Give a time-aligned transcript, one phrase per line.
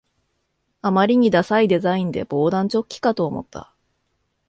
[0.81, 3.71] あまりにダサいデザインで防弾チョッキかと思った